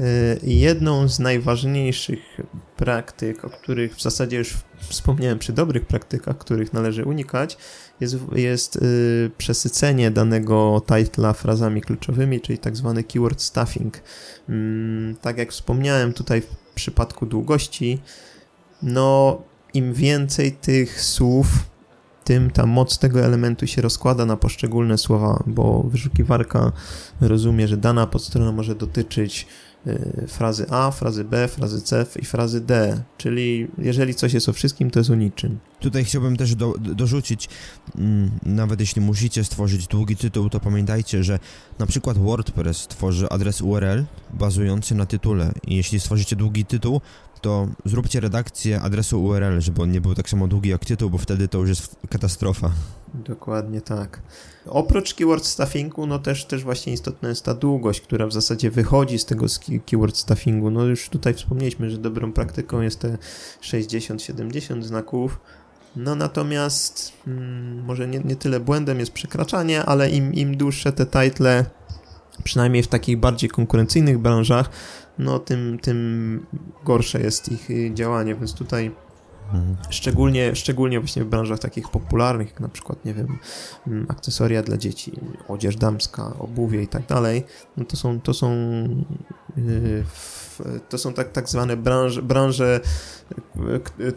E, 0.00 0.04
jedną 0.42 1.08
z 1.08 1.18
najważniejszych 1.18 2.40
praktyk, 2.76 3.44
o 3.44 3.50
których 3.50 3.96
w 3.96 4.02
zasadzie 4.02 4.36
już 4.36 4.54
wspomniałem 4.78 5.38
przy 5.38 5.52
dobrych 5.52 5.86
praktykach, 5.86 6.38
których 6.38 6.72
należy 6.72 7.04
unikać, 7.04 7.56
jest, 8.00 8.16
jest 8.32 8.76
y, 8.76 9.30
przesycenie 9.38 10.10
danego 10.10 10.82
titla 10.86 11.32
frazami 11.32 11.82
kluczowymi, 11.82 12.40
czyli 12.40 12.58
tak 12.58 12.76
zwany 12.76 13.04
keyword 13.04 13.40
stuffing. 13.42 14.02
Mm, 14.48 15.16
tak 15.16 15.38
jak 15.38 15.52
wspomniałem 15.52 16.12
tutaj 16.12 16.40
w 16.40 16.56
przypadku 16.74 17.26
długości, 17.26 18.02
no 18.82 19.42
im 19.74 19.94
więcej 19.94 20.52
tych 20.52 21.02
słów, 21.02 21.46
tym 22.24 22.50
ta 22.50 22.66
moc 22.66 22.98
tego 22.98 23.20
elementu 23.20 23.66
się 23.66 23.82
rozkłada 23.82 24.26
na 24.26 24.36
poszczególne 24.36 24.98
słowa, 24.98 25.42
bo 25.46 25.82
wyszukiwarka 25.82 26.72
rozumie, 27.20 27.68
że 27.68 27.76
dana 27.76 28.06
podstrona 28.06 28.52
może 28.52 28.74
dotyczyć 28.74 29.46
Y, 29.86 30.26
frazy 30.28 30.66
A, 30.70 30.90
frazy 30.90 31.24
B, 31.24 31.48
frazy 31.48 31.82
C 31.82 32.06
i 32.22 32.24
frazy 32.24 32.60
D, 32.60 33.02
czyli 33.18 33.68
jeżeli 33.78 34.14
coś 34.14 34.32
jest 34.32 34.48
o 34.48 34.52
wszystkim, 34.52 34.90
to 34.90 35.00
jest 35.00 35.10
o 35.10 35.14
niczym. 35.14 35.58
Tutaj 35.80 36.04
chciałbym 36.04 36.36
też 36.36 36.54
do, 36.54 36.74
dorzucić, 36.78 37.48
mm, 37.98 38.30
nawet 38.42 38.80
jeśli 38.80 39.02
musicie 39.02 39.44
stworzyć 39.44 39.86
długi 39.86 40.16
tytuł, 40.16 40.50
to 40.50 40.60
pamiętajcie, 40.60 41.24
że 41.24 41.38
na 41.78 41.86
przykład 41.86 42.18
WordPress 42.18 42.86
tworzy 42.86 43.28
adres 43.28 43.60
URL 43.60 44.04
bazujący 44.34 44.94
na 44.94 45.06
tytule 45.06 45.52
jeśli 45.66 46.00
stworzycie 46.00 46.36
długi 46.36 46.64
tytuł, 46.64 47.00
to 47.42 47.68
zróbcie 47.84 48.20
redakcję 48.20 48.80
adresu 48.80 49.24
URL, 49.24 49.60
żeby 49.60 49.82
on 49.82 49.90
nie 49.90 50.00
był 50.00 50.14
tak 50.14 50.30
samo 50.30 50.48
długi 50.48 50.68
jak 50.68 50.84
tytuł, 50.84 51.10
bo 51.10 51.18
wtedy 51.18 51.48
to 51.48 51.58
już 51.58 51.68
jest 51.68 51.96
katastrofa. 52.10 52.70
Dokładnie 53.14 53.80
tak. 53.80 54.22
Oprócz 54.66 55.14
keyword 55.14 55.44
stuffingu, 55.44 56.06
no 56.06 56.18
też, 56.18 56.44
też 56.44 56.64
właśnie 56.64 56.92
istotna 56.92 57.28
jest 57.28 57.44
ta 57.44 57.54
długość, 57.54 58.00
która 58.00 58.26
w 58.26 58.32
zasadzie 58.32 58.70
wychodzi 58.70 59.18
z 59.18 59.24
tego 59.24 59.46
keyword 59.86 60.16
stuffingu. 60.16 60.70
No 60.70 60.84
już 60.84 61.08
tutaj 61.08 61.34
wspomnieliśmy, 61.34 61.90
że 61.90 61.98
dobrą 61.98 62.32
praktyką 62.32 62.80
jest 62.80 63.00
te 63.00 63.18
60-70 63.62 64.82
znaków. 64.82 65.40
No 65.96 66.14
natomiast 66.14 67.12
hmm, 67.24 67.84
może 67.84 68.08
nie, 68.08 68.18
nie 68.18 68.36
tyle 68.36 68.60
błędem 68.60 69.00
jest 69.00 69.12
przekraczanie, 69.12 69.84
ale 69.84 70.10
im, 70.10 70.34
im 70.34 70.56
dłuższe 70.56 70.92
te 70.92 71.06
title, 71.06 71.64
przynajmniej 72.44 72.82
w 72.82 72.88
takich 72.88 73.18
bardziej 73.20 73.50
konkurencyjnych 73.50 74.18
branżach, 74.18 74.70
no 75.18 75.38
tym, 75.38 75.78
tym 75.82 76.46
gorsze 76.84 77.20
jest 77.20 77.52
ich 77.52 77.94
działanie, 77.94 78.34
więc 78.34 78.54
tutaj 78.54 78.90
Mhm. 79.52 79.76
Szczególnie, 79.90 80.56
szczególnie 80.56 81.00
właśnie 81.00 81.24
w 81.24 81.28
branżach 81.28 81.58
takich 81.58 81.88
popularnych, 81.88 82.48
jak 82.48 82.60
na 82.60 82.68
przykład, 82.68 83.04
nie 83.04 83.14
wiem, 83.14 83.38
mm, 83.86 84.06
akcesoria 84.08 84.62
dla 84.62 84.76
dzieci, 84.76 85.12
odzież 85.48 85.76
damska, 85.76 86.32
obuwie 86.38 86.82
i 86.82 86.88
tak 86.88 87.06
dalej, 87.06 87.44
no 87.76 87.84
to 87.84 87.96
są, 87.96 88.20
to 88.20 88.34
są, 88.34 88.52
yy, 89.56 90.04
to 90.88 90.98
są 90.98 91.12
tak, 91.12 91.32
tak 91.32 91.48
zwane 91.48 91.76
branże, 91.76 92.22
branże 92.22 92.80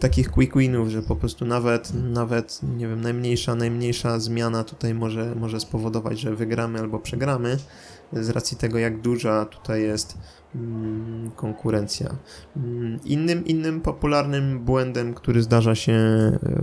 takich 0.00 0.30
quick 0.30 0.56
winów, 0.56 0.88
że 0.88 1.02
po 1.02 1.16
prostu 1.16 1.44
nawet, 1.44 1.92
nawet, 1.94 2.60
nie 2.76 2.88
wiem, 2.88 3.00
najmniejsza, 3.00 3.54
najmniejsza 3.54 4.20
zmiana 4.20 4.64
tutaj 4.64 4.94
może, 4.94 5.34
może 5.34 5.60
spowodować, 5.60 6.20
że 6.20 6.34
wygramy 6.34 6.78
albo 6.78 6.98
przegramy 6.98 7.58
z 8.12 8.30
racji 8.30 8.56
tego, 8.56 8.78
jak 8.78 9.00
duża 9.00 9.44
tutaj 9.44 9.82
jest 9.82 10.18
Mm, 10.56 11.30
konkurencja. 11.30 12.16
Mm, 12.56 12.98
innym, 13.04 13.44
innym 13.44 13.80
popularnym 13.80 14.58
błędem, 14.58 15.14
który 15.14 15.42
zdarza 15.42 15.74
się 15.74 15.92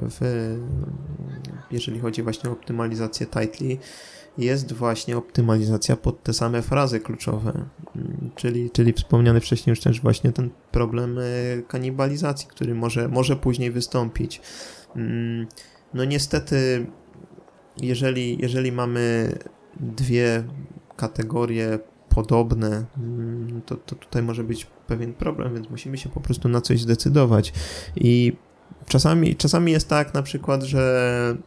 w, 0.09 0.19
jeżeli 1.71 1.99
chodzi 1.99 2.23
właśnie 2.23 2.49
o 2.49 2.53
optymalizację 2.53 3.25
titli, 3.25 3.79
jest 4.37 4.73
właśnie 4.73 5.17
optymalizacja 5.17 5.95
pod 5.95 6.23
te 6.23 6.33
same 6.33 6.61
frazy 6.61 6.99
kluczowe, 6.99 7.65
mm, 7.95 8.31
czyli, 8.35 8.71
czyli 8.71 8.93
wspomniany 8.93 9.39
wcześniej 9.39 9.71
już 9.71 9.79
też 9.79 10.01
właśnie 10.01 10.31
ten 10.31 10.49
problem 10.71 11.19
e, 11.19 11.21
kanibalizacji, 11.67 12.47
który 12.47 12.75
może, 12.75 13.07
może 13.07 13.35
później 13.35 13.71
wystąpić. 13.71 14.41
No 15.93 16.05
niestety, 16.05 16.85
jeżeli, 17.77 18.41
jeżeli 18.41 18.71
mamy 18.71 19.33
dwie 19.79 20.43
kategorie 20.97 21.79
podobne, 22.09 22.85
mm, 22.97 23.61
to, 23.65 23.75
to 23.75 23.95
tutaj 23.95 24.23
może 24.23 24.43
być 24.43 24.67
pewien 24.87 25.13
problem, 25.13 25.53
więc 25.53 25.69
musimy 25.69 25.97
się 25.97 26.09
po 26.09 26.21
prostu 26.21 26.49
na 26.49 26.61
coś 26.61 26.81
zdecydować. 26.81 27.53
I 27.95 28.33
czasami, 28.87 29.35
czasami 29.35 29.71
jest 29.71 29.89
tak 29.89 30.13
na 30.13 30.23
przykład, 30.23 30.63
że 30.63 31.37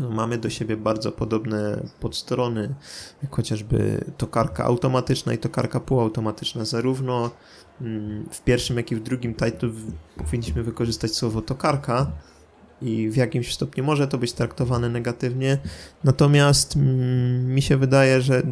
mamy 0.00 0.38
do 0.38 0.50
siebie 0.50 0.76
bardzo 0.76 1.12
podobne 1.12 1.82
podstrony, 2.00 2.74
jak 3.22 3.36
chociażby 3.36 4.04
tokarka 4.16 4.64
automatyczna 4.64 5.32
i 5.32 5.38
tokarka 5.38 5.80
półautomatyczna. 5.80 6.64
Zarówno 6.64 7.30
mm, 7.80 8.26
w 8.30 8.42
pierwszym, 8.42 8.76
jak 8.76 8.92
i 8.92 8.96
w 8.96 9.02
drugim 9.02 9.34
tytule 9.34 9.72
powinniśmy 10.16 10.62
wykorzystać 10.62 11.14
słowo 11.14 11.42
tokarka, 11.42 12.06
i 12.82 13.10
w 13.10 13.16
jakimś 13.16 13.54
stopniu 13.54 13.84
może 13.84 14.08
to 14.08 14.18
być 14.18 14.32
traktowane 14.32 14.88
negatywnie. 14.88 15.58
Natomiast 16.04 16.76
mm, 16.76 17.54
mi 17.54 17.62
się 17.62 17.76
wydaje, 17.76 18.20
że, 18.20 18.42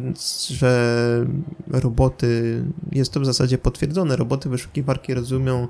że 0.49 1.25
roboty, 1.67 2.63
jest 2.91 3.13
to 3.13 3.19
w 3.19 3.25
zasadzie 3.25 3.57
potwierdzone, 3.57 4.15
roboty 4.15 4.49
wyszukiwarki 4.49 5.13
rozumią 5.13 5.67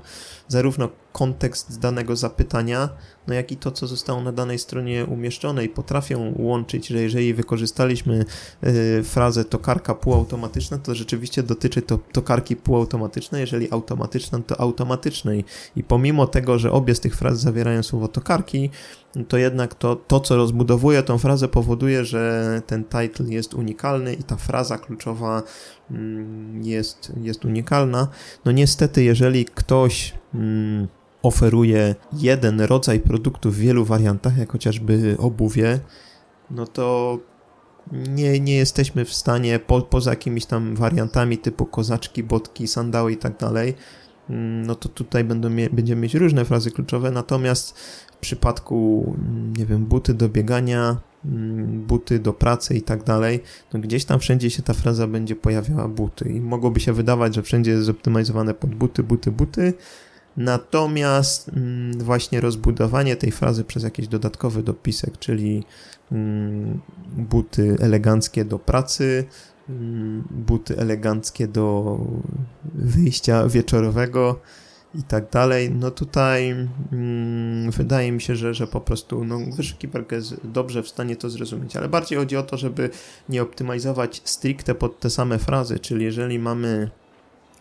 zarówno 0.48 0.88
kontekst 1.12 1.80
danego 1.80 2.16
zapytania, 2.16 2.88
no 3.26 3.34
jak 3.34 3.52
i 3.52 3.56
to, 3.56 3.70
co 3.70 3.86
zostało 3.86 4.20
na 4.20 4.32
danej 4.32 4.58
stronie 4.58 5.04
umieszczone 5.04 5.64
i 5.64 5.68
potrafią 5.68 6.34
łączyć, 6.38 6.86
że 6.86 7.02
jeżeli 7.02 7.34
wykorzystaliśmy 7.34 8.24
y, 8.64 9.02
frazę 9.04 9.44
tokarka 9.44 9.94
półautomatyczna, 9.94 10.78
to 10.78 10.94
rzeczywiście 10.94 11.42
dotyczy 11.42 11.82
to 11.82 11.98
tokarki 12.12 12.56
półautomatycznej, 12.56 13.40
jeżeli 13.40 13.72
automatyczna, 13.72 14.38
to 14.46 14.60
automatycznej. 14.60 15.44
I 15.76 15.82
pomimo 15.82 16.26
tego, 16.26 16.58
że 16.58 16.72
obie 16.72 16.94
z 16.94 17.00
tych 17.00 17.16
fraz 17.16 17.40
zawierają 17.40 17.82
słowo 17.82 18.08
tokarki, 18.46 18.70
to 19.28 19.36
jednak 19.36 19.74
to, 19.74 19.96
to, 19.96 20.20
co 20.20 20.36
rozbudowuje 20.36 21.02
tą 21.02 21.18
frazę, 21.18 21.48
powoduje, 21.48 22.04
że 22.04 22.62
ten 22.66 22.84
title 22.84 23.26
jest 23.28 23.54
unikalny 23.54 24.14
i 24.14 24.22
ta 24.22 24.36
fraza 24.36 24.78
kluczowa 24.78 25.42
mm, 25.90 26.62
jest, 26.64 27.12
jest 27.22 27.44
unikalna. 27.44 28.08
No 28.44 28.52
niestety, 28.52 29.04
jeżeli 29.04 29.44
ktoś 29.44 30.14
mm, 30.34 30.88
oferuje 31.22 31.94
jeden 32.12 32.60
rodzaj 32.60 33.00
produktu 33.00 33.50
w 33.50 33.56
wielu 33.56 33.84
wariantach, 33.84 34.38
jak 34.38 34.52
chociażby 34.52 35.16
obuwie, 35.18 35.80
no 36.50 36.66
to 36.66 37.18
nie, 37.92 38.40
nie 38.40 38.56
jesteśmy 38.56 39.04
w 39.04 39.14
stanie, 39.14 39.58
po, 39.58 39.82
poza 39.82 40.10
jakimiś 40.10 40.46
tam 40.46 40.76
wariantami 40.76 41.38
typu 41.38 41.66
kozaczki, 41.66 42.22
botki, 42.22 42.68
sandały 42.68 43.12
i 43.12 43.16
tak 43.16 43.38
dalej, 43.38 43.74
no 44.66 44.74
to 44.74 44.88
tutaj 44.88 45.24
będą 45.24 45.48
będziemy 45.72 46.02
mieć 46.02 46.14
różne 46.14 46.44
frazy 46.44 46.70
kluczowe, 46.70 47.10
natomiast 47.10 47.78
w 48.12 48.16
przypadku, 48.16 49.04
mm, 49.18 49.56
nie 49.56 49.66
wiem, 49.66 49.86
buty 49.86 50.14
do 50.14 50.28
biegania, 50.28 50.96
mm, 51.24 51.86
buty 51.86 52.18
do 52.18 52.32
pracy 52.32 52.74
i 52.74 52.82
tak 52.82 53.04
dalej, 53.04 53.42
no 53.72 53.80
gdzieś 53.80 54.04
tam 54.04 54.20
wszędzie 54.20 54.50
się 54.50 54.62
ta 54.62 54.74
fraza 54.74 55.06
będzie 55.06 55.36
pojawiała 55.36 55.88
buty 55.88 56.28
i 56.28 56.40
mogłoby 56.40 56.80
się 56.80 56.92
wydawać, 56.92 57.34
że 57.34 57.42
wszędzie 57.42 57.70
jest 57.70 57.84
zoptymalizowane 57.84 58.54
pod 58.54 58.74
buty, 58.74 59.02
buty, 59.02 59.32
buty, 59.32 59.72
Natomiast 60.36 61.48
mm, 61.48 61.98
właśnie 61.98 62.40
rozbudowanie 62.40 63.16
tej 63.16 63.32
frazy 63.32 63.64
przez 63.64 63.82
jakiś 63.82 64.08
dodatkowy 64.08 64.62
dopisek, 64.62 65.18
czyli 65.18 65.64
mm, 66.12 66.80
buty 67.16 67.76
eleganckie 67.80 68.44
do 68.44 68.58
pracy, 68.58 69.24
mm, 69.24 69.55
buty 70.30 70.78
eleganckie 70.78 71.48
do 71.48 71.98
wyjścia 72.74 73.48
wieczorowego 73.48 74.40
i 74.94 75.02
tak 75.02 75.30
dalej, 75.30 75.70
no 75.70 75.90
tutaj 75.90 76.50
mm, 76.92 77.70
wydaje 77.70 78.12
mi 78.12 78.20
się, 78.20 78.36
że, 78.36 78.54
że 78.54 78.66
po 78.66 78.80
prostu 78.80 79.24
no, 79.24 79.38
wyszukiwarka 79.56 80.16
jest 80.16 80.36
dobrze 80.44 80.82
w 80.82 80.88
stanie 80.88 81.16
to 81.16 81.30
zrozumieć, 81.30 81.76
ale 81.76 81.88
bardziej 81.88 82.18
chodzi 82.18 82.36
o 82.36 82.42
to, 82.42 82.56
żeby 82.56 82.90
nie 83.28 83.42
optymalizować 83.42 84.22
stricte 84.24 84.74
pod 84.74 85.00
te 85.00 85.10
same 85.10 85.38
frazy, 85.38 85.78
czyli 85.78 86.04
jeżeli 86.04 86.38
mamy 86.38 86.90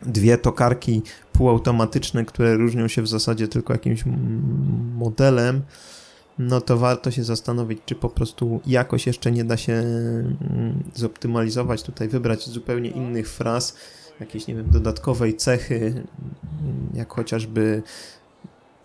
dwie 0.01 0.37
tokarki 0.37 1.01
półautomatyczne, 1.33 2.25
które 2.25 2.55
różnią 2.55 2.87
się 2.87 3.01
w 3.01 3.07
zasadzie 3.07 3.47
tylko 3.47 3.73
jakimś 3.73 4.03
modelem, 4.95 5.61
no 6.39 6.61
to 6.61 6.77
warto 6.77 7.11
się 7.11 7.23
zastanowić, 7.23 7.79
czy 7.85 7.95
po 7.95 8.09
prostu 8.09 8.61
jakoś 8.65 9.07
jeszcze 9.07 9.31
nie 9.31 9.43
da 9.43 9.57
się 9.57 9.73
mm, 9.73 10.83
zoptymalizować, 10.95 11.83
tutaj 11.83 12.07
wybrać 12.07 12.49
zupełnie 12.49 12.89
innych 12.89 13.29
fraz, 13.29 13.75
jakieś, 14.19 14.47
nie 14.47 14.55
wiem, 14.55 14.69
dodatkowej 14.69 15.37
cechy, 15.37 15.75
mm, 15.75 16.89
jak 16.93 17.13
chociażby 17.13 17.83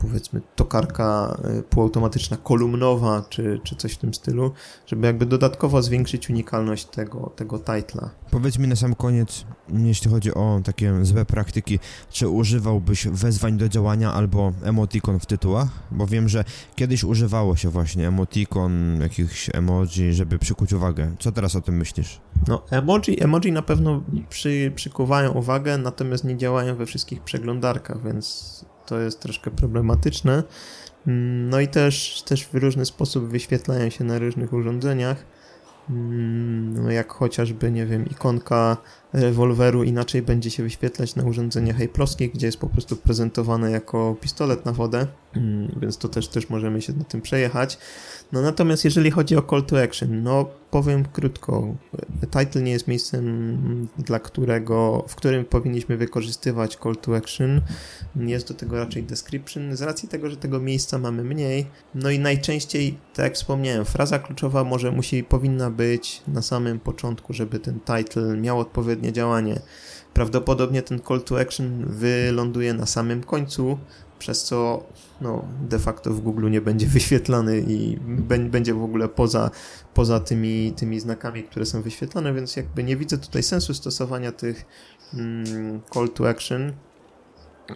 powiedzmy 0.01 0.41
tokarka 0.57 1.39
y, 1.59 1.63
półautomatyczna 1.63 2.37
kolumnowa, 2.37 3.25
czy, 3.29 3.61
czy 3.65 3.77
coś 3.77 3.93
w 3.93 3.99
tym 3.99 4.15
stylu, 4.15 4.53
żeby 4.87 5.07
jakby 5.07 5.27
dodatkowo 5.27 5.83
zwiększyć 5.83 6.31
unikalność 6.31 6.85
tego, 6.85 7.33
tego 7.37 7.59
titla. 7.59 8.11
Powiedz 8.31 8.59
mi 8.59 8.69
na 8.69 8.77
sam 8.77 8.95
koniec, 8.95 9.45
jeśli 9.69 10.11
chodzi 10.11 10.35
o 10.35 10.61
takie 10.65 11.05
złe 11.05 11.25
praktyki, 11.25 11.79
czy 12.11 12.29
używałbyś 12.29 13.07
wezwań 13.07 13.57
do 13.57 13.69
działania 13.69 14.13
albo 14.13 14.53
emotikon 14.63 15.21
w 15.21 15.27
tytułach? 15.27 15.69
Bo 15.91 16.07
wiem, 16.07 16.29
że 16.29 16.45
kiedyś 16.75 17.05
używało 17.05 17.57
się 17.57 17.69
właśnie 17.69 18.09
emotikon, 18.09 19.01
jakichś 19.01 19.51
emoji, 19.53 20.15
żeby 20.15 20.39
przykuć 20.39 20.73
uwagę. 20.73 21.15
Co 21.19 21.33
teraz 21.33 21.57
o 21.57 21.61
tym 21.61 21.77
myślisz? 21.77 22.21
No, 22.49 22.63
emoji, 22.71 23.23
emoji 23.23 23.53
na 23.53 23.63
pewno 23.63 24.03
przy, 24.29 24.73
przykuwają 24.75 25.33
uwagę, 25.33 25.79
natomiast 25.79 26.25
nie 26.25 26.37
działają 26.37 26.77
we 26.77 26.87
wszystkich 26.87 27.23
przeglądarkach, 27.23 28.03
więc 28.03 28.65
to 28.91 29.01
jest 29.01 29.21
troszkę 29.21 29.51
problematyczne. 29.51 30.43
Mm, 31.07 31.51
no 31.51 31.61
i 31.61 31.69
też, 31.69 32.23
też 32.27 32.47
w 32.47 32.55
różny 32.55 32.85
sposób 32.85 33.25
wyświetlają 33.25 33.91
się 33.91 34.05
na 34.05 34.19
różnych 34.19 34.53
urządzeniach. 34.53 35.25
Mm, 35.91 36.85
no 36.85 36.91
jak 36.91 37.13
chociażby, 37.13 37.71
nie 37.71 37.87
wiem, 37.87 38.07
ikonka 38.07 38.77
rewolweru 39.13 39.85
inaczej 39.85 40.23
będzie 40.23 40.51
się 40.51 40.63
wyświetlać 40.63 41.17
na 41.17 41.25
urządzeniach 41.25 41.79
Apple'owskich, 41.79 42.31
gdzie 42.35 42.47
jest 42.47 42.59
po 42.59 42.67
prostu 42.67 42.97
prezentowane 42.97 43.71
jako 43.71 44.17
pistolet 44.21 44.65
na 44.65 44.73
wodę, 44.73 45.07
mm, 45.37 45.79
więc 45.81 45.99
to 45.99 46.09
też, 46.09 46.29
też 46.29 46.51
możemy 46.51 46.83
się 46.83 46.93
na 46.93 47.05
tym 47.05 47.21
przejechać. 47.21 47.79
No 48.33 48.43
natomiast 48.43 48.85
jeżeli 48.85 49.11
chodzi 49.11 49.37
o 49.37 49.43
call 49.43 49.63
to 49.63 49.83
action, 49.83 50.23
no 50.23 50.47
powiem 50.71 51.05
krótko, 51.13 51.75
title 52.31 52.63
nie 52.63 52.73
jest 52.73 52.89
miejscem, 52.89 53.89
dla 53.99 54.19
którego, 54.19 55.05
w 55.09 55.15
którym 55.15 55.45
powinniśmy 55.45 55.97
wykorzystywać 55.97 56.79
call 56.83 56.97
to 56.97 57.17
action. 57.17 57.61
Jest 58.17 58.49
do 58.49 58.55
tego 58.55 58.77
raczej 58.77 59.03
description, 59.03 59.77
z 59.77 59.83
racji 59.83 60.09
tego, 60.09 60.31
że 60.31 60.37
tego 60.37 60.61
miejsca 60.61 60.99
mamy 60.99 61.25
mniej. 61.25 61.67
No 61.95 62.11
i 62.11 62.19
najczęściej, 62.19 62.99
tak 63.15 63.25
jak 63.25 63.35
wspomniałem, 63.35 63.85
fraza 63.85 64.19
kluczowa 64.19 64.65
może 64.65 64.93
musi, 64.93 65.25
powinna 65.25 65.71
być 65.71 66.23
na 66.29 66.43
samym 66.43 66.81
początku, 66.81 67.33
żeby 67.33 67.59
ten 67.59 67.81
title 67.81 68.37
miał 68.37 68.61
odpowiednie 69.01 69.13
działanie. 69.13 69.61
Prawdopodobnie 70.15 70.83
ten 70.83 71.01
call 71.01 71.23
to 71.23 71.41
action 71.41 71.85
wyląduje 71.87 72.75
na 72.75 72.87
samym 72.87 73.23
końcu, 73.23 73.79
przez 74.19 74.45
co 74.45 74.85
no, 75.21 75.45
de 75.69 75.79
facto 75.79 76.11
w 76.11 76.21
Google 76.21 76.51
nie 76.51 76.61
będzie 76.61 76.87
wyświetlany 76.97 77.61
i 77.61 77.99
będzie 78.51 78.75
w 78.75 78.83
ogóle 78.83 79.09
poza, 79.09 79.51
poza 79.95 80.21
tymi, 80.21 80.73
tymi 80.77 81.01
znakami, 81.01 81.43
które 81.43 81.67
są 81.67 81.83
wyświetlane, 81.83 82.35
więc 82.35 82.57
jakby 82.57 82.85
nie 82.85 82.97
widzę 82.97 83.19
tutaj 83.19 83.43
sensu 83.43 83.75
stosowania 83.75 84.33
tych 84.33 84.65
mm, 85.15 85.81
call 85.95 86.09
to 86.09 86.29
action. 86.29 86.73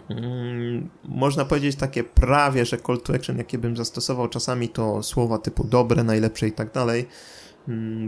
Mm, 0.09 0.89
można 1.03 1.45
powiedzieć 1.45 1.75
takie 1.75 2.03
prawie, 2.03 2.65
że 2.65 2.77
call 2.77 3.01
to 3.01 3.13
action, 3.13 3.37
jakie 3.37 3.57
bym 3.57 3.77
zastosował 3.77 4.27
czasami, 4.27 4.69
to 4.69 5.03
słowa 5.03 5.37
typu 5.37 5.63
dobre, 5.63 6.03
najlepsze 6.03 6.47
i 6.47 6.51
tak 6.51 6.73
dalej, 6.73 7.07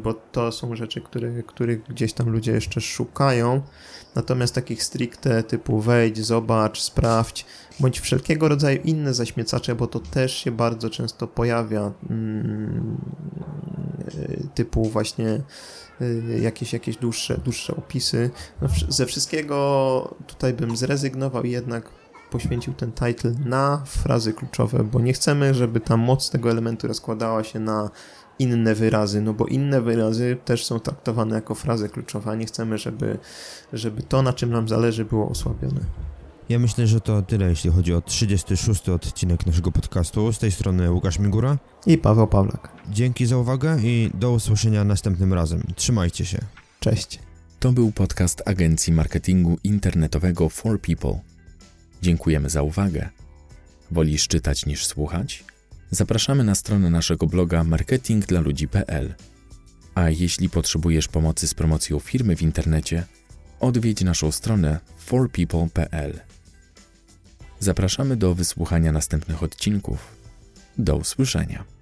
bo 0.03 0.13
to 0.13 0.51
są 0.51 0.75
rzeczy, 0.75 1.01
które, 1.01 1.43
których 1.43 1.83
gdzieś 1.83 2.13
tam 2.13 2.29
ludzie 2.29 2.51
jeszcze 2.51 2.81
szukają. 2.81 3.61
Natomiast 4.15 4.55
takich 4.55 4.83
stricte 4.83 5.43
typu 5.43 5.79
wejdź, 5.81 6.25
zobacz, 6.25 6.81
sprawdź, 6.81 7.45
bądź 7.79 7.99
wszelkiego 7.99 8.47
rodzaju 8.47 8.81
inne 8.83 9.13
zaśmiecacze, 9.13 9.75
bo 9.75 9.87
to 9.87 9.99
też 9.99 10.37
się 10.37 10.51
bardzo 10.51 10.89
często 10.89 11.27
pojawia, 11.27 11.91
mm, 12.09 12.97
typu 14.55 14.85
właśnie 14.85 15.41
y, 16.01 16.39
jakieś, 16.41 16.73
jakieś 16.73 16.97
dłuższe, 16.97 17.37
dłuższe 17.37 17.75
opisy. 17.75 18.29
No, 18.61 18.67
ze 18.89 19.05
wszystkiego 19.05 20.15
tutaj 20.27 20.53
bym 20.53 20.77
zrezygnował 20.77 21.43
i 21.43 21.51
jednak 21.51 21.89
poświęcił 22.29 22.73
ten 22.73 22.91
title 22.91 23.31
na 23.45 23.81
frazy 23.85 24.33
kluczowe, 24.33 24.83
bo 24.83 24.99
nie 24.99 25.13
chcemy, 25.13 25.53
żeby 25.53 25.79
ta 25.79 25.97
moc 25.97 26.29
tego 26.29 26.51
elementu 26.51 26.87
rozkładała 26.87 27.43
się 27.43 27.59
na 27.59 27.89
inne 28.39 28.75
wyrazy, 28.75 29.21
no 29.21 29.33
bo 29.33 29.45
inne 29.45 29.81
wyrazy 29.81 30.37
też 30.45 30.65
są 30.65 30.79
traktowane 30.79 31.35
jako 31.35 31.55
frazy 31.55 31.89
kluczowe, 31.89 32.31
a 32.31 32.35
nie 32.35 32.45
chcemy, 32.45 32.77
żeby, 32.77 33.17
żeby 33.73 34.03
to, 34.03 34.21
na 34.21 34.33
czym 34.33 34.49
nam 34.49 34.67
zależy, 34.67 35.05
było 35.05 35.29
osłabione. 35.29 35.81
Ja 36.49 36.59
myślę, 36.59 36.87
że 36.87 37.01
to 37.01 37.21
tyle, 37.21 37.49
jeśli 37.49 37.69
chodzi 37.69 37.93
o 37.93 38.01
36 38.01 38.89
odcinek 38.89 39.45
naszego 39.45 39.71
podcastu. 39.71 40.33
Z 40.33 40.39
tej 40.39 40.51
strony 40.51 40.91
Łukasz 40.91 41.19
Migura 41.19 41.57
i 41.85 41.97
Paweł 41.97 42.27
Pawlak. 42.27 42.71
Dzięki 42.89 43.25
za 43.25 43.37
uwagę 43.37 43.77
i 43.83 44.11
do 44.13 44.31
usłyszenia 44.31 44.83
następnym 44.83 45.33
razem. 45.33 45.63
Trzymajcie 45.75 46.25
się. 46.25 46.39
Cześć. 46.79 47.19
To 47.59 47.71
był 47.71 47.91
podcast 47.91 48.43
agencji 48.45 48.93
marketingu 48.93 49.57
internetowego 49.63 50.49
For 50.49 50.81
People. 50.81 51.19
Dziękujemy 52.01 52.49
za 52.49 52.61
uwagę. 52.61 53.09
Wolisz 53.91 54.27
czytać 54.27 54.65
niż 54.65 54.85
słuchać? 54.85 55.43
Zapraszamy 55.91 56.43
na 56.43 56.55
stronę 56.55 56.89
naszego 56.89 57.27
bloga 57.27 57.63
marketingdlaludzi.pl. 57.63 59.13
A 59.95 60.09
jeśli 60.09 60.49
potrzebujesz 60.49 61.07
pomocy 61.07 61.47
z 61.47 61.53
promocją 61.53 61.99
firmy 61.99 62.35
w 62.35 62.41
internecie, 62.41 63.03
odwiedź 63.59 64.01
naszą 64.01 64.31
stronę 64.31 64.79
forpeople.pl. 64.97 66.19
Zapraszamy 67.59 68.15
do 68.15 68.35
wysłuchania 68.35 68.91
następnych 68.91 69.43
odcinków. 69.43 70.15
Do 70.77 70.95
usłyszenia. 70.95 71.76